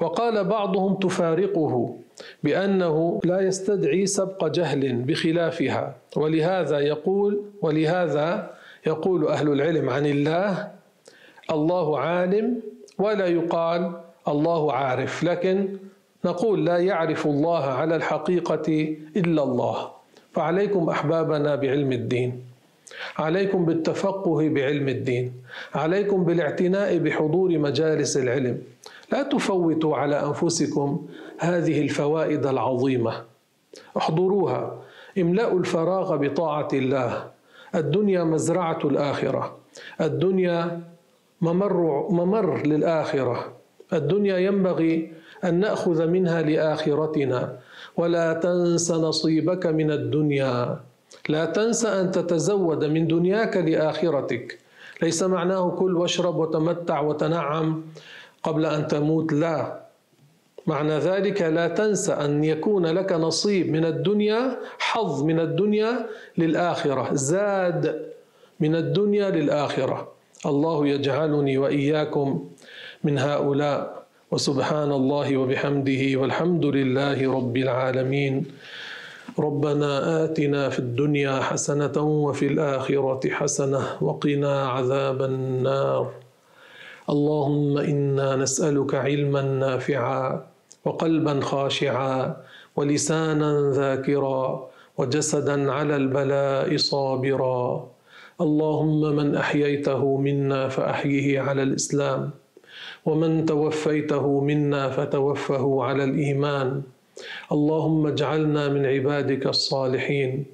[0.00, 1.96] وقال بعضهم تفارقه
[2.42, 5.94] بأنه لا يستدعي سبق جهل بخلافها.
[6.16, 8.50] ولهذا يقول ولهذا
[8.86, 10.70] يقول أهل العلم عن الله
[11.50, 12.60] الله عالم
[12.98, 13.92] ولا يقال
[14.28, 15.24] الله عارف.
[15.24, 15.68] لكن
[16.24, 19.90] نقول لا يعرف الله على الحقيقة إلا الله.
[20.32, 22.53] فعليكم أحبابنا بعلم الدين.
[23.16, 25.32] عليكم بالتفقه بعلم الدين
[25.74, 28.58] عليكم بالاعتناء بحضور مجالس العلم.
[29.12, 31.06] لا تفوتوا على أنفسكم
[31.38, 33.12] هذه الفوائد العظيمة.
[33.96, 34.78] احضروها.
[35.18, 37.24] املأوا الفراغ بطاعة الله.
[37.74, 39.56] الدنيا مزرعة الآخرة.
[40.00, 40.80] الدنيا
[41.40, 43.52] ممر ممر للآخرة.
[43.92, 45.12] الدنيا ينبغي
[45.44, 47.58] أن نأخذ منها لآخرتنا.
[47.96, 50.80] ولا تنس نصيبك من الدنيا.
[51.28, 54.58] لا تنس أن تتزود من دنياك لآخرتك.
[55.02, 57.82] ليس معناه كل واشرب وتمتع وتنعم
[58.42, 59.84] قبل أن تموت لا.
[60.66, 66.06] معنى ذلك لا تنسى أن يكون لك نصيب من الدنيا حظ من الدنيا
[66.38, 68.12] للآخرة زاد
[68.60, 70.08] من الدنيا للآخرة.
[70.46, 72.48] الله يجعلني وإياكم
[73.04, 74.04] من هؤلاء.
[74.30, 78.44] وسبحان الله وبحمده والحمد لله رب العالمين.
[79.38, 86.10] ربنا آتنا في الدنيا حسنة وفي الآخرة حسنة وقنا عذاب النار.
[87.10, 90.46] اللهم إنا نسألك علما نافعا
[90.84, 92.36] وقلبا خاشعا
[92.76, 97.90] ولسانا ذاكرا وجسدا على البلاء صابرا.
[98.40, 102.30] اللهم من أحييته منا فأحيه على الإسلام
[103.04, 106.82] ومن توفيته منا فتوفه على الإيمان.
[107.52, 110.44] اللهم اجعلنا من عبادك الصالحين.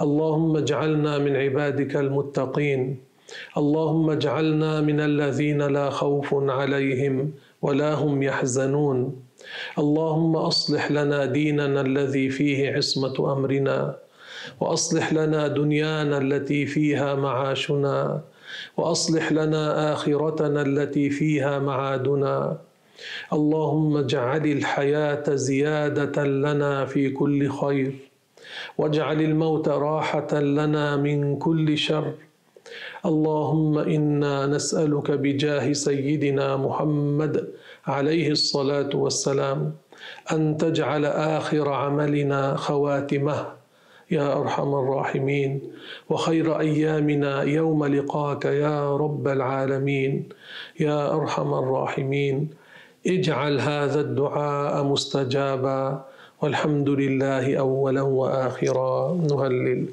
[0.00, 2.98] اللهم اجعلنا من عبادك المتقين.
[3.56, 7.30] اللهم اجعلنا من الذين لا خوف عليهم
[7.62, 8.98] ولا هم يحزنون.
[9.78, 13.96] اللهم أصلح لنا ديننا الذي فيه عصمة أمرنا
[14.60, 18.20] وأصلح لنا دنيانا التي فيها معاشنا
[18.76, 22.58] وأصلح لنا آخرتنا التي فيها معادنا.
[23.32, 27.92] اللهم اجعل الحياة زيادة لنا في كل خير
[28.78, 32.12] واجعل الموت راحة لنا من كل شر.
[33.06, 37.48] اللهم إنا نسألك بجاه سيدنا محمد
[37.86, 39.72] عليه الصلاة والسلام
[40.32, 43.46] أن تجعل آخر عملنا خواتمه
[44.10, 45.60] يا أرحم الراحمين.
[46.10, 50.28] وخير أيامنا يوم لقاك يا رب العالمين
[50.80, 52.63] يا أرحم الراحمين.
[53.06, 56.04] اجعل هذا الدعاء مستجابا
[56.42, 59.14] والحمد لله أولا وآخرا.
[59.30, 59.86] نهلل.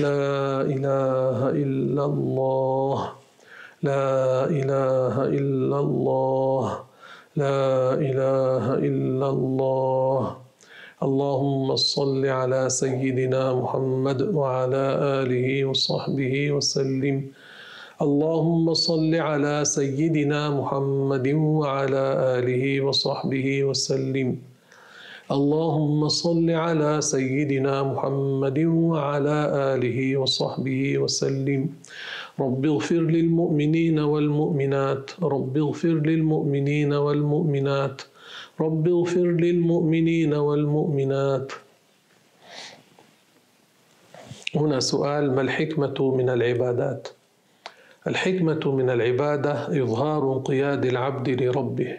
[0.00, 3.12] لا إله إلا الله.
[3.82, 6.80] لا إله إلا الله.
[7.36, 10.36] لا إله إلا الله.
[11.02, 14.84] اللهم صل على سيدنا محمد وعلى
[15.22, 17.16] آله وصحبه وسلم.
[18.02, 22.04] اللهم صل على سيدنا محمد وعلى
[22.38, 24.36] آله وصحبه وسلم.
[25.32, 29.38] اللهم صل على سيدنا محمد وعلى
[29.74, 31.68] آله وصحبه وسلم.
[32.40, 35.10] رب اغفر للمؤمنين والمؤمنات.
[35.22, 38.02] رب اغفر للمؤمنين والمؤمنات.
[38.60, 41.52] رب اغفر للمؤمنين والمؤمنات.
[44.54, 47.15] هنا سؤال ما الحكمة من العبادات؟
[48.06, 51.98] الحكمة من العبادة إظهار انقياد العبد لربه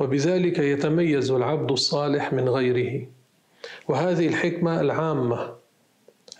[0.00, 3.06] وبذلك يتميز العبد الصالح من غيره.
[3.88, 5.54] وهذه الحكمة العامة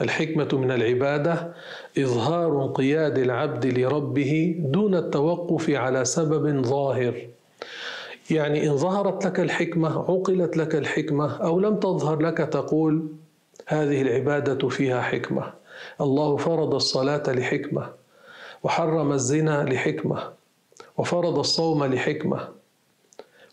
[0.00, 1.54] الحكمة من العبادة
[1.98, 7.26] إظهار انقياد العبد لربه دون التوقف على سبب ظاهر.
[8.30, 13.06] يعني إن ظهرت لك الحكمة عقلت لك الحكمة أو لم تظهر لك تقول
[13.66, 15.52] هذه العبادة فيها حكمة.
[16.00, 18.03] الله فرض الصلاة لحكمة.
[18.64, 20.18] وحرم الزنا لحكمة
[20.98, 22.38] وفرض الصوم لحكمة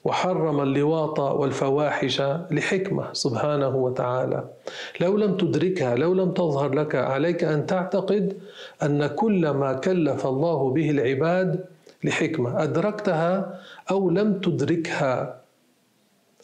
[0.03, 2.21] وحرم اللواط والفواحش
[2.51, 4.43] لحكمة سبحانه وتعالى.
[5.01, 8.37] لو لم تدركها لو لم تظهر لك عليك أن تعتقد
[8.83, 11.65] أن كل ما كلف الله به العباد
[12.03, 12.63] لحكمة.
[12.63, 13.59] أدركتها
[13.91, 15.41] أو لم تدركها؟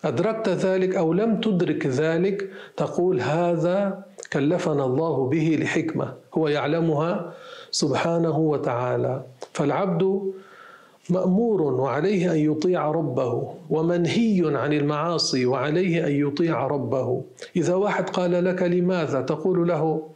[0.04, 4.04] أدركت ذلك أو لم تدرك ذلك تقول هذا
[4.34, 6.14] كلفنا الله به لحكمة.
[6.34, 7.34] هو يعلمها
[7.72, 9.24] سبحانه وتعالى.
[9.54, 10.32] فالعبد
[11.10, 17.22] مأمور وعليه أن يطيع ربه ومنهي عن المعاصي وعليه أن يطيع ربه.
[17.56, 20.08] إذا واحد قال لك لماذا؟ تقول له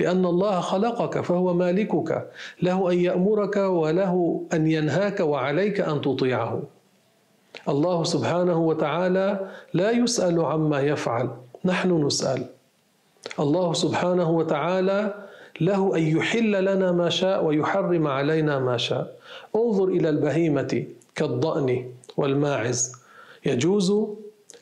[0.00, 2.30] لأن الله خلقك فهو مالكك
[2.62, 6.62] له أن يأمرك وله أن ينهاك وعليك أن تطيعه.
[7.68, 11.30] الله سبحانه وتعالى لا يسأل عما يفعل
[11.64, 12.46] نحن نسأل.
[13.40, 15.14] الله سبحانه وتعالى
[15.60, 19.16] له أن يحل لنا ما شاء ويحرم علينا ما شاء.
[19.56, 20.84] انظر إلى البهيمة
[21.14, 21.86] كالضأن
[22.16, 22.92] والماعز.
[23.46, 23.92] يجوز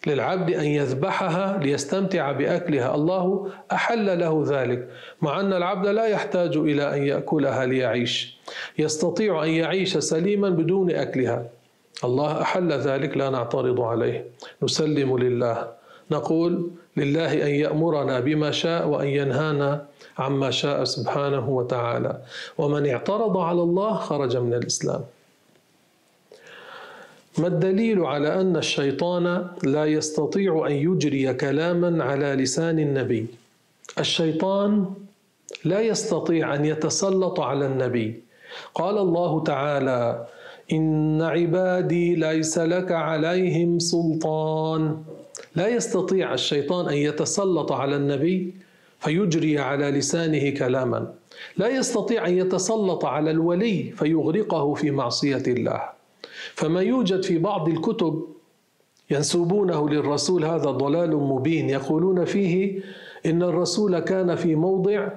[0.06, 2.94] للعبد أن يذبحها ليستمتع بأكلها.
[2.94, 4.88] الله أحل له ذلك.
[5.22, 8.38] مع أن العبد لا يحتاج إلى أن يأكلها ليعيش.
[8.78, 11.46] يستطيع أن يعيش سليما بدون أكلها.
[12.04, 13.16] الله أحل ذلك.
[13.16, 14.24] لا نعترض عليه.
[14.62, 15.68] نسلم لله.
[16.10, 16.70] نقول
[17.00, 19.84] لله أن يأمرنا بما شاء وأن ينهانا
[20.18, 22.18] عما شاء سبحانه وتعالى.
[22.58, 25.02] ومن اعترض على الله خرج من الإسلام.
[27.38, 33.26] ما الدليل على أن الشيطان لا يستطيع أن يجري كلاما على لسان النبي؟
[33.98, 34.86] الشيطان
[35.64, 38.22] لا يستطيع أن يتسلط على النبي.
[38.74, 40.26] قال الله تعالى
[40.72, 45.02] إن عبادي ليس لك عليهم سلطان.
[45.56, 48.54] لا يستطيع الشيطان أن يتسلط على النبي
[48.98, 51.14] فيجري على لسانه كلاما.
[51.56, 55.82] لا يستطيع أن يتسلط على الولي فيغرقه في معصية الله.
[56.54, 58.26] فما يوجد في بعض الكتب
[59.10, 61.70] ينسبونه للرسول هذا ضلال مبين.
[61.70, 62.80] يقولون فيه
[63.26, 65.08] إن الرسول كان في موضع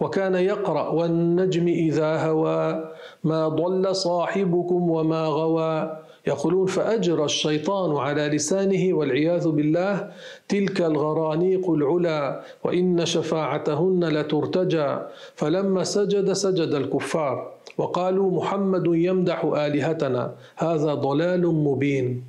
[0.00, 2.92] وكان يقرأ والنجم إذا هوى
[3.24, 6.03] ما ضل صاحبكم وما غوى.
[6.26, 10.12] يقولون فأجرى الشيطان على لسانه والعياذ بالله
[10.48, 14.98] تلك الغرانيق العلا وإن شفاعتهن لترتجى.
[15.36, 17.52] فلما سجد سجد الكفار.
[17.78, 22.24] وقالوا محمد يمدح آلهتنا هذا ضلال مبين.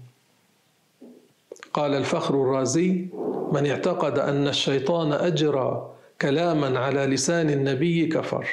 [1.74, 3.06] قال الفخر الرازي
[3.52, 5.90] من اعتقد أن الشيطان أجرى
[6.22, 8.48] كلاما على لسان النبي كفر.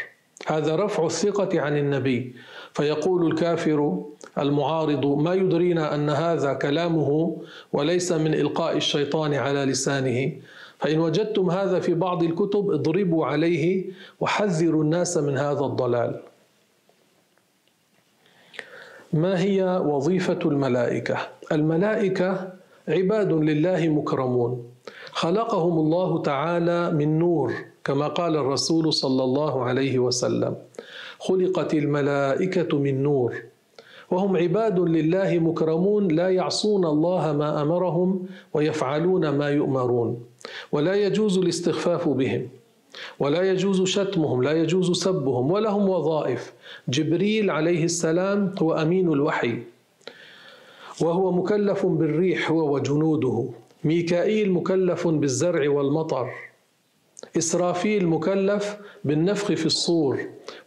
[0.46, 2.34] هذا رفع الثقة عن النبي.
[2.74, 4.02] فيقول الكافر
[4.38, 7.36] المعارض ما يدرينا أن هذا كلامه
[7.72, 10.32] وليس من إلقاء الشيطان على لسانه.
[10.78, 13.84] فإن وجدتم هذا في بعض الكتب اضربوا عليه
[14.20, 16.20] وحذروا الناس من هذا الضلال.
[19.12, 21.16] ما هي وظيفة الملائكة؟
[21.52, 22.52] الملائكة
[22.88, 24.64] عباد لله مكرمون.
[25.12, 27.54] خلقهم الله تعالى من نور
[27.84, 30.56] كما قال الرسول صلى الله عليه وسلم.
[31.22, 33.34] خلقت الملائكة من نور.
[34.10, 40.20] وهم عباد لله مكرمون لا يعصون الله ما أمرهم ويفعلون ما يؤمرون.
[40.72, 42.48] ولا يجوز الاستخفاف بهم.
[43.18, 45.50] ولا يجوز شتمهم لا يجوز سبهم.
[45.50, 46.52] ولهم وظائف.
[46.88, 49.58] جبريل عليه السلام هو أمين الوحي.
[51.00, 53.48] وهو مكلف بالريح هو وجنوده
[53.84, 56.51] ميكائيل مكلف بالزرع والمطر.
[57.38, 60.20] إسرافيل مكلف بالنفخ في الصور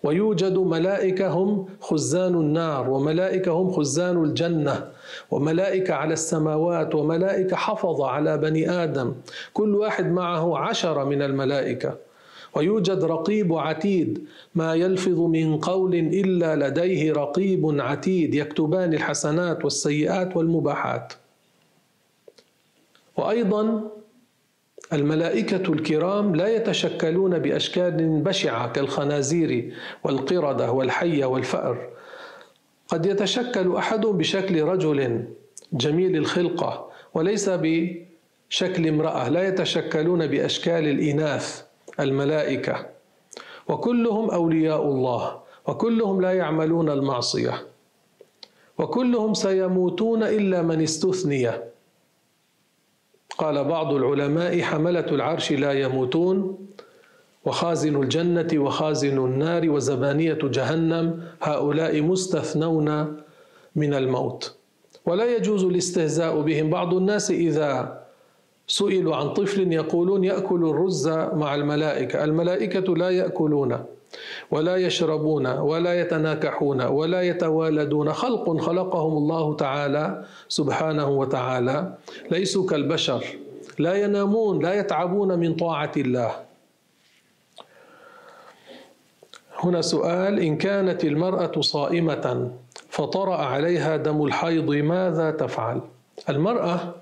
[0.03, 4.87] ويوجد ملائكة هم خزان النار وملائكة هم خزان الجنة
[5.31, 9.13] وملائكة على السماوات وملائكة حفظ على بني آدم
[9.53, 11.97] كل واحد معه عشرة من الملائكة.
[12.55, 14.25] ويوجد رقيب عتيد
[14.55, 21.13] ما يلفظ من قول إلا لديه رقيب عتيد يكتبان الحسنات والسيئات والمباحات.
[23.17, 23.81] وأيضا
[24.93, 29.73] الملائكة الكرام لا يتشكلون بأشكال بشعة كالخنازير
[30.03, 31.89] والقردة والحية والفأر.
[32.87, 35.25] قد يتشكل أحدهم بشكل رجل
[35.73, 39.29] جميل الخلقة وليس بشكل امرأة.
[39.29, 41.61] لا يتشكلون بأشكال الإناث
[41.99, 42.85] الملائكة.
[43.67, 47.65] وكلهم أولياء الله وكلهم لا يعملون المعصية
[48.77, 51.49] وكلهم سيموتون إلا من استثني.
[53.37, 56.57] قال بعض العلماء حملة العرش لا يموتون
[57.45, 63.17] وخازن الجنة وخازن النار وزبانية جهنم هؤلاء مستثنون
[63.75, 64.55] من الموت.
[65.05, 66.69] ولا يجوز الاستهزاء بهم.
[66.69, 68.01] بعض الناس إذا
[68.67, 72.23] سئلوا عن طفل يقولون يأكل الرز مع الملائكة.
[72.23, 73.85] الملائكة لا يأكلون.
[74.51, 78.13] ولا يشربون ولا يتناكحون ولا يتوالدون.
[78.13, 81.93] خلق خلقهم الله تعالى سبحانه وتعالى.
[82.31, 83.25] ليسوا كالبشر
[83.79, 86.31] لا ينامون لا يتعبون من طاعة الله.
[89.59, 92.51] هنا سؤال إن كانت المرأة صائمة
[92.89, 95.81] فطرأ عليها دم الحيض ماذا تفعل؟
[96.29, 96.95] المرأة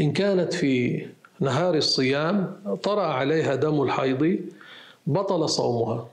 [0.00, 1.06] إن كانت في
[1.40, 4.38] نهار الصيام طرأ عليها دم الحيض
[5.06, 6.06] بطل صومها.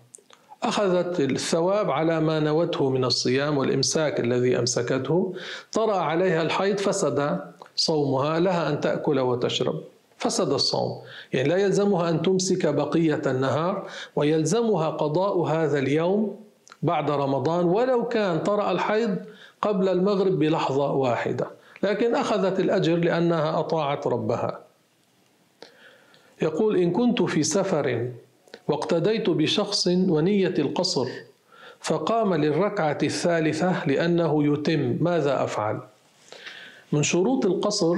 [0.64, 5.34] أخذت الثواب على ما نوته من الصيام والإمساك الذي أمسكته.
[5.72, 7.40] طرأ عليها الحيض فسد
[7.76, 9.82] صومها لها أن تأكل وتشرب.
[10.18, 11.02] فسد الصوم.
[11.34, 16.36] يعني لا يلزمها أن تمسك بقية النهار ويلزمها قضاء هذا اليوم
[16.84, 19.16] بعد رمضان ولو كان طرأ الحيض
[19.62, 21.48] قبل المغرب بلحظة واحدة.
[21.84, 24.60] لكن أخذت الأجر لأنها أطاعت ربها.
[26.42, 28.10] يقول إن كنت في سفر
[28.68, 31.08] واقتديت بشخص ونية القصر
[31.80, 34.98] فقام للركعة الثالثة لأنه يتم.
[35.02, 35.80] ماذا أفعل؟
[36.92, 37.98] من شروط القصر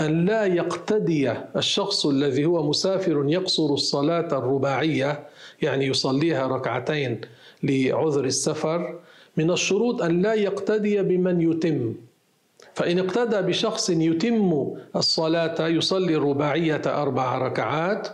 [0.00, 5.26] أن لا يقتدي الشخص الذي هو مسافر يقصر الصلاة الرباعية
[5.62, 7.20] يعني يصليها ركعتين
[7.62, 8.98] لعذر السفر.
[9.36, 11.94] من الشروط أن لا يقتدي بمن يتم.
[12.74, 18.08] فإن اقتدى بشخص يتم الصلاة يصلي الرباعية أربع ركعات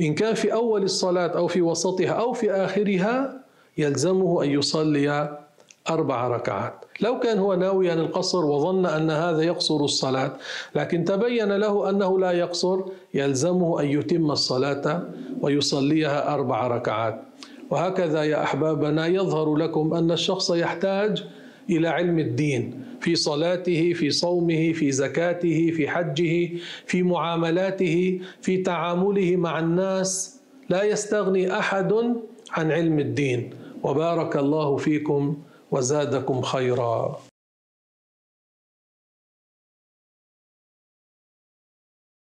[0.00, 3.40] إن كان في أول الصلاة أو في وسطها أو في آخرها
[3.78, 5.38] يلزمه أن يصلي
[5.90, 6.74] أربع ركعات.
[7.00, 10.32] لو كان هو ناويا القصر وظن أن هذا يقصر الصلاة
[10.74, 12.80] لكن تبين له أنه لا يقصر
[13.14, 15.02] يلزمه أن يتم الصلاة
[15.40, 17.20] ويصليها أربع ركعات.
[17.70, 21.24] وهكذا يا أحبابنا يظهر لكم أن الشخص يحتاج
[21.70, 22.84] إلى علم الدين.
[23.00, 26.50] في صلاته في صومه في زكاته في حجه
[26.86, 30.40] في معاملاته في تعامله مع الناس.
[30.68, 31.92] لا يستغني أحد
[32.50, 33.50] عن علم الدين.
[33.82, 35.36] وبارك الله فيكم
[35.70, 37.27] وزادكم خيرا.